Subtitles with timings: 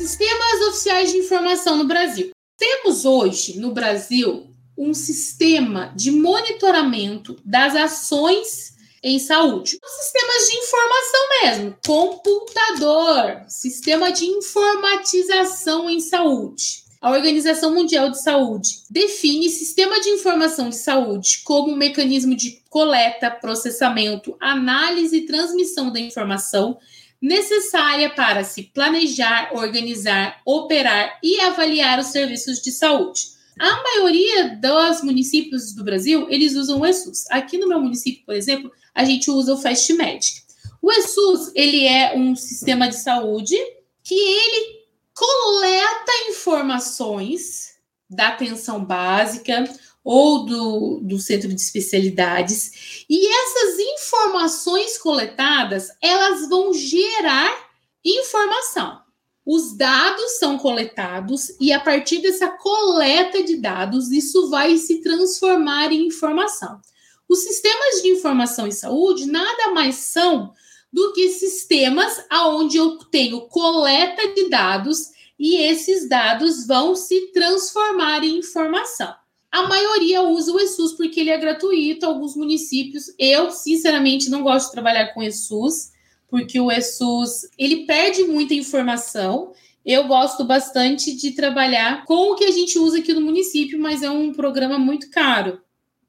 [0.00, 2.30] Sistemas oficiais de informação no Brasil.
[2.56, 9.78] Temos hoje no Brasil um sistema de monitoramento das ações em saúde.
[9.84, 16.82] Sistemas de informação mesmo, computador, sistema de informatização em saúde.
[16.98, 22.62] A Organização Mundial de Saúde define sistema de informação de saúde como um mecanismo de
[22.70, 26.78] coleta, processamento, análise e transmissão da informação
[27.20, 33.28] necessária para se planejar, organizar, operar e avaliar os serviços de saúde.
[33.58, 37.26] A maioria dos municípios do Brasil, eles usam o ESUS.
[37.30, 40.42] Aqui no meu município, por exemplo, a gente usa o Fast Medic.
[40.80, 43.54] O ESUS, ele é um sistema de saúde
[44.02, 44.80] que ele
[45.12, 47.74] coleta informações
[48.08, 49.64] da atenção básica,
[50.02, 53.04] ou do, do centro de especialidades.
[53.08, 57.70] E essas informações coletadas, elas vão gerar
[58.04, 59.00] informação.
[59.44, 65.92] Os dados são coletados e a partir dessa coleta de dados, isso vai se transformar
[65.92, 66.80] em informação.
[67.28, 70.52] Os sistemas de informação em saúde nada mais são
[70.92, 78.22] do que sistemas aonde eu tenho coleta de dados e esses dados vão se transformar
[78.24, 79.14] em informação.
[79.50, 82.06] A maioria usa o ESUS porque ele é gratuito.
[82.06, 85.90] Alguns municípios, eu sinceramente não gosto de trabalhar com ESUS,
[86.28, 89.52] porque o ESUS ele perde muita informação.
[89.84, 94.02] Eu gosto bastante de trabalhar com o que a gente usa aqui no município, mas
[94.02, 95.60] é um programa muito caro.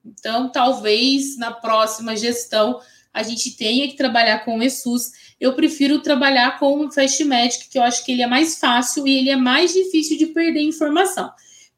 [0.06, 2.80] Então, talvez na próxima gestão
[3.14, 5.12] a gente tenha que trabalhar com o ESUS.
[5.40, 9.08] Eu prefiro trabalhar com o Fast Magic, que eu acho que ele é mais fácil
[9.08, 11.32] e ele é mais difícil de perder informação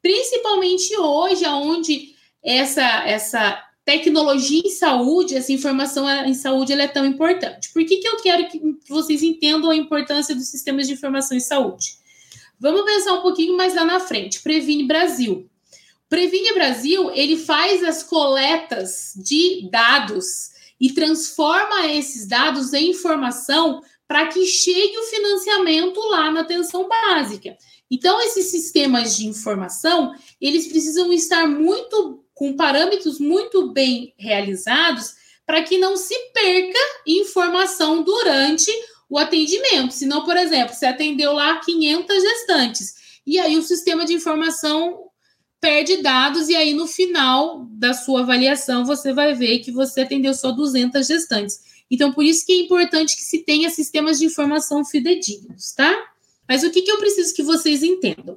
[0.04, 7.06] principalmente hoje, onde essa, essa tecnologia em saúde, essa informação em saúde, ela é tão
[7.06, 7.72] importante.
[7.72, 11.40] Por que, que eu quero que vocês entendam a importância dos sistemas de informação em
[11.40, 11.96] saúde?
[12.60, 14.42] Vamos pensar um pouquinho mais lá na frente.
[14.42, 15.48] Previne Brasil.
[16.06, 24.26] Previne Brasil, ele faz as coletas de dados e transforma esses dados em informação para
[24.26, 27.56] que chegue o financiamento lá na atenção básica.
[27.90, 35.14] Então, esses sistemas de informação, eles precisam estar muito com parâmetros muito bem realizados
[35.46, 38.70] para que não se perca informação durante
[39.08, 39.92] o atendimento.
[39.92, 42.94] Senão, por exemplo, você atendeu lá 500 gestantes
[43.26, 45.04] e aí o sistema de informação
[45.60, 50.34] perde dados e aí no final da sua avaliação você vai ver que você atendeu
[50.34, 51.60] só 200 gestantes.
[51.94, 55.96] Então, por isso que é importante que se tenha sistemas de informação fidedignos, tá?
[56.48, 58.36] Mas o que, que eu preciso que vocês entendam?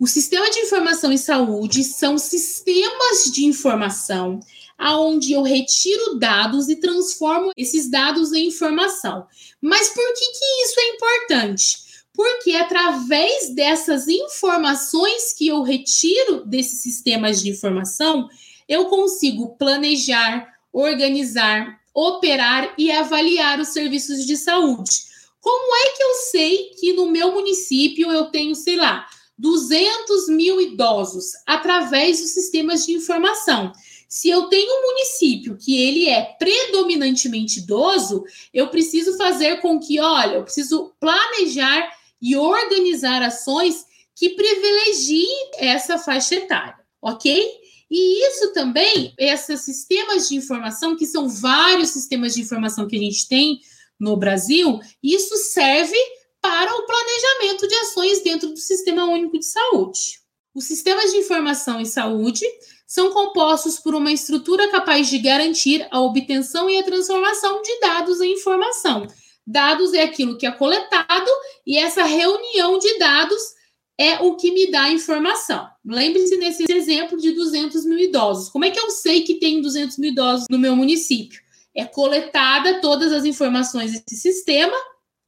[0.00, 4.40] O sistema de informação em saúde são sistemas de informação
[4.78, 9.26] aonde eu retiro dados e transformo esses dados em informação.
[9.60, 11.78] Mas por que, que isso é importante?
[12.14, 18.30] Porque através dessas informações que eu retiro desses sistemas de informação,
[18.66, 25.04] eu consigo planejar, organizar, operar e avaliar os serviços de saúde.
[25.40, 29.06] Como é que eu sei que no meu município eu tenho, sei lá,
[29.38, 33.72] 200 mil idosos através dos sistemas de informação?
[34.08, 40.00] Se eu tenho um município que ele é predominantemente idoso, eu preciso fazer com que,
[40.00, 43.84] olha, eu preciso planejar e organizar ações
[44.14, 47.63] que privilegiem essa faixa etária, ok?
[47.96, 52.98] E isso também, esses sistemas de informação, que são vários sistemas de informação que a
[52.98, 53.60] gente tem
[54.00, 55.96] no Brasil, isso serve
[56.40, 60.18] para o planejamento de ações dentro do Sistema Único de Saúde.
[60.52, 62.44] Os sistemas de informação em saúde
[62.84, 68.20] são compostos por uma estrutura capaz de garantir a obtenção e a transformação de dados
[68.20, 69.06] em informação.
[69.46, 71.30] Dados é aquilo que é coletado
[71.64, 73.54] e essa reunião de dados
[73.98, 75.68] é o que me dá informação.
[75.84, 78.48] Lembre-se nesse exemplo de 200 mil idosos.
[78.48, 81.44] Como é que eu sei que tem 200 mil idosos no meu município?
[81.74, 84.76] é coletada todas as informações desse sistema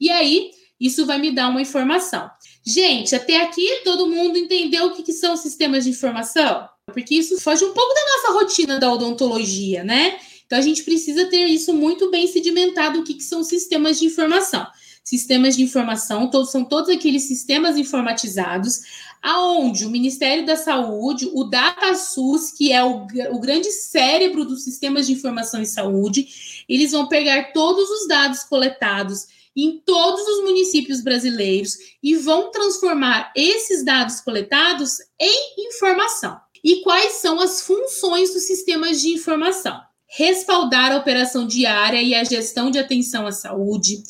[0.00, 2.30] e aí isso vai me dar uma informação.
[2.64, 6.68] Gente, até aqui todo mundo entendeu o que, que são sistemas de informação?
[6.86, 10.18] Porque isso foge um pouco da nossa rotina da odontologia, né?
[10.44, 14.06] Então a gente precisa ter isso muito bem sedimentado, o que, que são sistemas de
[14.06, 14.64] informação.
[15.06, 18.80] Sistemas de informação todos, são todos aqueles sistemas informatizados
[19.22, 25.06] aonde o Ministério da Saúde, o DataSUS, que é o, o grande cérebro dos sistemas
[25.06, 31.00] de informação em saúde, eles vão pegar todos os dados coletados em todos os municípios
[31.00, 36.36] brasileiros e vão transformar esses dados coletados em informação.
[36.64, 39.80] E quais são as funções dos sistemas de informação?
[40.08, 44.02] Respaldar a operação diária e a gestão de atenção à saúde,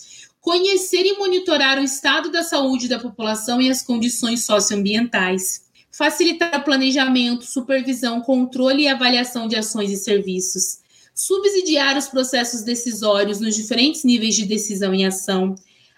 [0.47, 6.63] conhecer e monitorar o estado da saúde da população e as condições socioambientais, facilitar o
[6.63, 10.79] planejamento, supervisão, controle e avaliação de ações e serviços,
[11.13, 15.57] subsidiar os processos decisórios nos diferentes níveis de decisão e ação,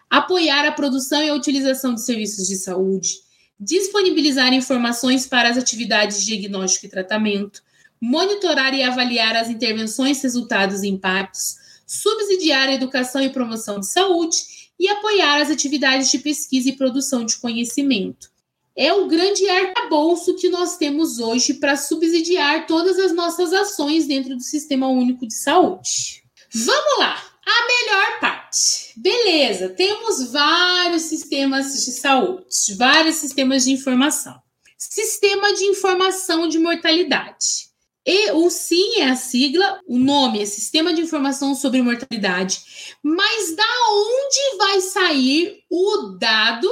[0.09, 3.19] apoiar a produção e a utilização de serviços de saúde,
[3.61, 7.63] disponibilizar informações para as atividades de diagnóstico e tratamento,
[8.01, 11.58] monitorar e avaliar as intervenções, resultados e impactos,
[11.89, 14.37] subsidiar a educação e promoção de saúde
[14.79, 18.31] e apoiar as atividades de pesquisa e produção de conhecimento.
[18.77, 24.37] É o grande arcabouço que nós temos hoje para subsidiar todas as nossas ações dentro
[24.37, 26.23] do Sistema Único de Saúde.
[26.55, 27.29] Vamos lá!
[27.51, 28.93] A melhor parte.
[28.95, 32.45] Beleza, temos vários sistemas de saúde,
[32.77, 34.39] vários sistemas de informação.
[34.77, 37.68] Sistema de informação de mortalidade.
[38.07, 42.97] E o SIM é a sigla, o nome é Sistema de Informação sobre Mortalidade.
[43.03, 46.69] Mas da onde vai sair o dado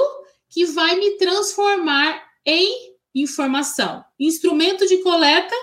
[0.49, 4.03] que vai me transformar em informação?
[4.19, 5.55] Instrumento de coleta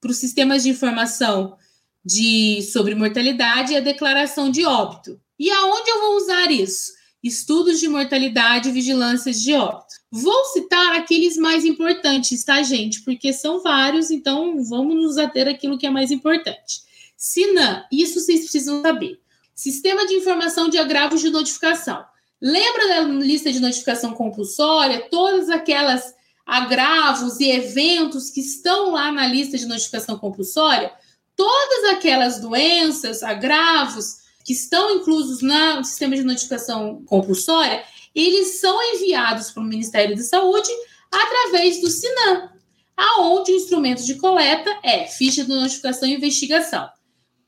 [0.00, 1.56] para os sistemas de informação
[2.04, 5.20] de sobre mortalidade e a declaração de óbito.
[5.38, 6.97] E aonde eu vou usar isso?
[7.22, 9.96] Estudos de mortalidade e vigilâncias de óbito.
[10.10, 13.02] Vou citar aqueles mais importantes, tá, gente?
[13.02, 16.82] Porque são vários, então vamos nos ater àquilo que é mais importante.
[17.16, 19.20] SINAM, isso vocês precisam saber.
[19.54, 22.04] Sistema de Informação de Agravos de Notificação.
[22.40, 25.08] Lembra da lista de notificação compulsória?
[25.10, 26.14] Todas aquelas
[26.46, 30.92] agravos e eventos que estão lá na lista de notificação compulsória?
[31.38, 34.16] todas aquelas doenças, agravos
[34.48, 37.84] que estão inclusos no sistema de notificação compulsória,
[38.14, 40.70] eles são enviados para o Ministério da Saúde
[41.12, 42.48] através do SINAM,
[42.96, 46.88] aonde o instrumento de coleta é ficha de notificação e investigação.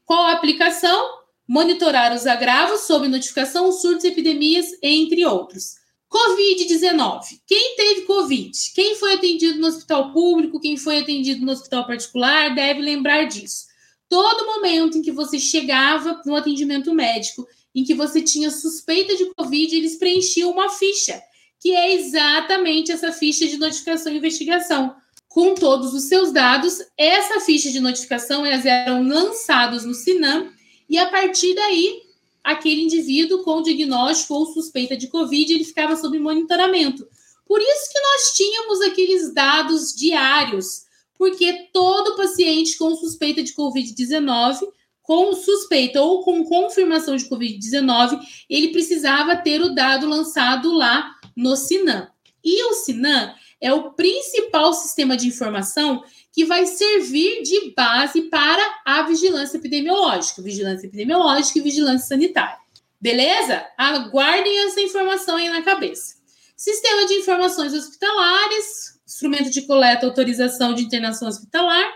[0.04, 1.20] Qual a aplicação?
[1.48, 5.76] Monitorar os agravos sob notificação, surtos, epidemias, entre outros.
[6.12, 7.40] Covid-19.
[7.46, 8.52] Quem teve Covid?
[8.74, 10.60] Quem foi atendido no hospital público?
[10.60, 12.54] Quem foi atendido no hospital particular?
[12.54, 13.69] Deve lembrar disso
[14.10, 19.32] todo momento em que você chegava no atendimento médico, em que você tinha suspeita de
[19.36, 21.22] Covid, eles preenchiam uma ficha,
[21.60, 24.96] que é exatamente essa ficha de notificação e investigação.
[25.28, 30.50] Com todos os seus dados, essa ficha de notificação elas eram lançados no Sinam
[30.88, 32.02] e a partir daí
[32.42, 37.06] aquele indivíduo com diagnóstico ou suspeita de Covid ele ficava sob monitoramento.
[37.46, 40.89] Por isso que nós tínhamos aqueles dados diários
[41.20, 44.60] porque todo paciente com suspeita de Covid-19,
[45.02, 48.18] com suspeita ou com confirmação de Covid-19,
[48.48, 52.08] ele precisava ter o dado lançado lá no Sinam.
[52.42, 56.02] E o Sinam é o principal sistema de informação
[56.32, 62.56] que vai servir de base para a vigilância epidemiológica, vigilância epidemiológica e vigilância sanitária.
[62.98, 63.66] Beleza?
[63.76, 66.14] Aguardem essa informação aí na cabeça.
[66.56, 71.92] Sistema de informações hospitalares, instrumento de coleta, autorização de internação hospitalar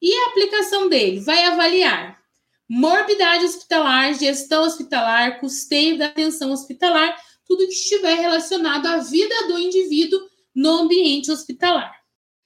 [0.00, 2.20] e a aplicação dele vai avaliar
[2.68, 7.16] morbidade hospitalar, gestão hospitalar, custeio da atenção hospitalar,
[7.46, 10.20] tudo que estiver relacionado à vida do indivíduo
[10.54, 11.92] no ambiente hospitalar.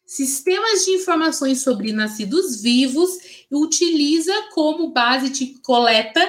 [0.07, 3.19] Sistemas de informações sobre nascidos vivos
[3.51, 6.21] utiliza como base de coleta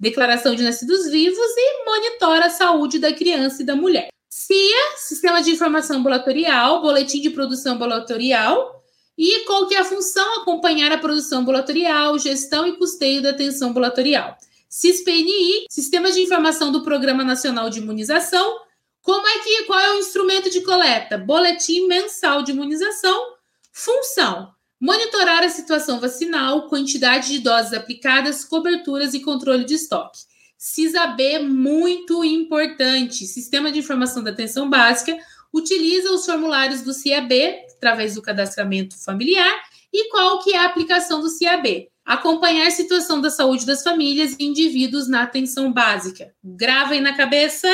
[0.00, 4.13] declaração de nascidos vivos e monitora a saúde da criança e da mulher.
[4.36, 8.82] CIA, Sistema de Informação Ambulatorial, Boletim de Produção Ambulatorial,
[9.16, 10.40] e qual que é a função?
[10.40, 14.36] Acompanhar a produção ambulatorial, gestão e custeio da atenção ambulatorial.
[14.68, 18.58] CISPNI, Sistema de Informação do Programa Nacional de Imunização.
[19.00, 21.16] Como é que, qual é o instrumento de coleta?
[21.16, 23.36] Boletim mensal de imunização.
[23.70, 30.33] Função: monitorar a situação vacinal, quantidade de doses aplicadas, coberturas e controle de estoque.
[30.64, 33.26] CISAB, muito importante.
[33.26, 35.14] Sistema de Informação da Atenção Básica
[35.52, 37.34] utiliza os formulários do CIAB,
[37.76, 39.52] através do cadastramento familiar,
[39.92, 41.90] e qual que é a aplicação do CIAB?
[42.02, 46.34] Acompanhar a situação da saúde das famílias e indivíduos na atenção básica.
[46.42, 47.68] Gravem na cabeça.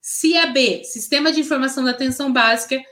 [0.00, 2.82] CIAB, Sistema de Informação da Atenção Básica,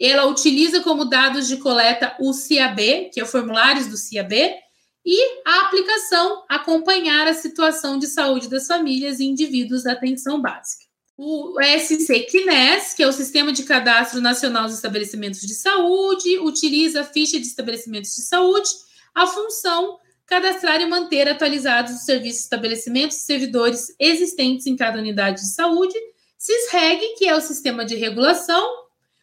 [0.00, 4.52] ela utiliza como dados de coleta o CIAB, que é o formulários do CIAB,
[5.06, 10.84] e a aplicação acompanhar a situação de saúde das famílias e indivíduos da atenção básica.
[11.16, 17.04] O SCQNES, que é o Sistema de Cadastro Nacional dos Estabelecimentos de Saúde, utiliza a
[17.04, 18.68] ficha de estabelecimentos de saúde,
[19.14, 25.40] a função cadastrar e manter atualizados os serviços, estabelecimentos e servidores existentes em cada unidade
[25.40, 25.94] de saúde,
[26.36, 28.68] CISREG, que é o Sistema de Regulação,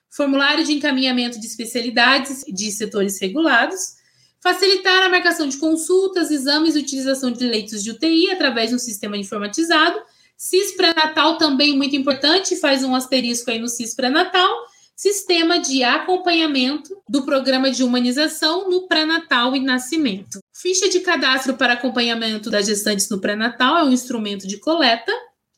[0.09, 4.01] formulário de encaminhamento de especialidades de setores regulados,
[4.43, 8.79] facilitar a marcação de consultas, exames e utilização de leitos de UTI através de um
[8.79, 9.97] sistema informatizado,
[10.35, 14.51] CIS pré-natal também muito importante, faz um asterisco aí no CIS pré-natal.
[14.95, 20.39] Sistema de acompanhamento do programa de humanização no pré-natal e nascimento.
[20.53, 25.11] Ficha de cadastro para acompanhamento das gestantes no pré-natal é um instrumento de coleta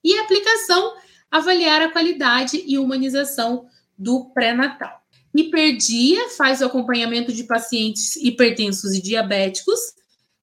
[0.04, 0.94] e aplicação
[1.30, 3.65] avaliar a qualidade e humanização
[3.98, 5.04] do pré-natal.
[5.36, 9.80] Hiperdia faz o acompanhamento de pacientes hipertensos e diabéticos.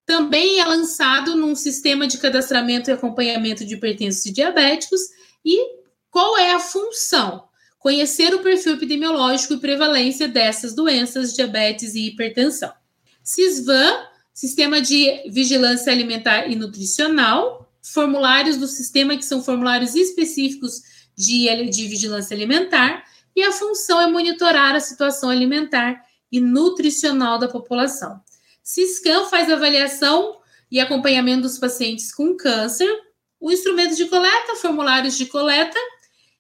[0.04, 5.00] Também é lançado num sistema de cadastramento e acompanhamento de hipertensos e diabéticos.
[5.44, 5.80] E
[6.10, 7.44] qual é a função?
[7.78, 12.72] Conhecer o perfil epidemiológico e prevalência dessas doenças, diabetes e hipertensão.
[13.22, 20.80] CISVAN, Sistema de Vigilância Alimentar e Nutricional, formulários do sistema que são formulários específicos
[21.16, 23.01] de, de vigilância alimentar,
[23.34, 28.20] e a função é monitorar a situação alimentar e nutricional da população.
[28.62, 30.36] CISCAM faz avaliação
[30.70, 32.88] e acompanhamento dos pacientes com câncer,
[33.40, 35.78] o instrumento de coleta, formulários de coleta,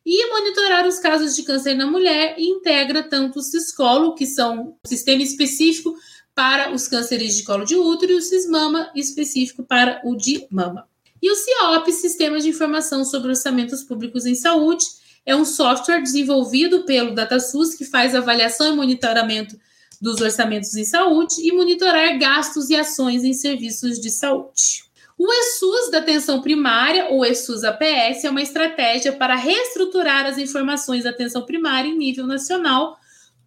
[0.04, 4.78] e monitorar os casos de câncer na mulher e integra tanto o CISCOLO, que são
[4.84, 5.94] um sistema específico
[6.34, 10.88] para os cânceres de colo de útero, e o CISMAMA, específico para o de mama.
[11.20, 14.86] E o CIOP, Sistema de Informação sobre Orçamentos Públicos em Saúde,
[15.24, 19.56] é um software desenvolvido pelo DataSUS que faz avaliação e monitoramento
[20.00, 24.84] dos orçamentos em saúde e monitorar gastos e ações em serviços de saúde.
[25.16, 31.04] O ESUS da atenção primária, ou ESUS APS, é uma estratégia para reestruturar as informações
[31.04, 32.96] da atenção primária em nível nacional.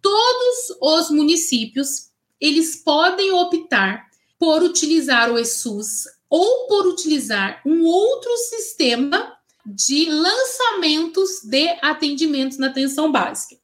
[0.00, 2.08] Todos os municípios,
[2.40, 4.06] eles podem optar
[4.38, 9.35] por utilizar o ESUS ou por utilizar um outro sistema
[9.66, 13.56] de lançamentos de atendimentos na atenção básica.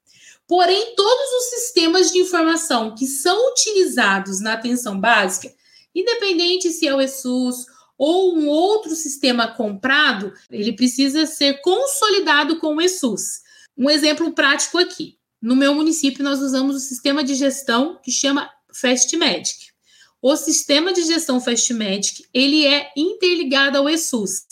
[0.49, 5.53] Porém, todos os sistemas de informação que são utilizados na atenção básica,
[5.95, 7.67] independente se é o ESUS
[7.97, 13.41] ou um outro sistema comprado, ele precisa ser consolidado com o ESUS.
[13.79, 15.17] Um exemplo prático aqui.
[15.41, 19.73] No meu município, nós usamos o sistema de gestão que chama FastMedic.
[20.21, 24.43] O sistema de gestão FastMedic, ele é interligado ao ESUS.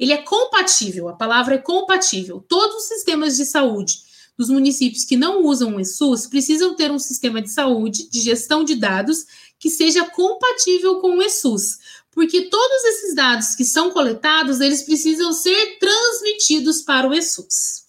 [0.00, 2.42] Ele é compatível, a palavra é compatível.
[2.48, 3.98] Todos os sistemas de saúde
[4.36, 8.64] dos municípios que não usam o ESUS precisam ter um sistema de saúde, de gestão
[8.64, 9.26] de dados,
[9.58, 11.78] que seja compatível com o ESUS,
[12.10, 17.84] porque todos esses dados que são coletados, eles precisam ser transmitidos para o ESUS.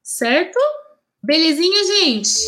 [0.00, 0.58] Certo?
[1.20, 2.38] Belezinha, gente?